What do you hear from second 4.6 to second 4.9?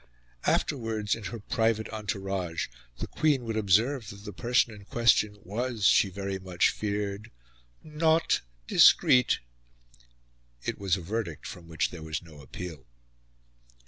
in